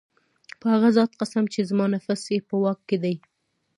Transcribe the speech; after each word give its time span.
په 0.59 0.65
هغه 0.73 0.89
ذات 0.97 1.11
قسم 1.21 1.43
چي 1.53 1.61
زما 1.69 1.85
نفس 1.95 2.23
ئې 2.31 2.39
په 2.49 2.55
واك 2.63 2.79
كي 2.87 2.97
دی 3.03 3.15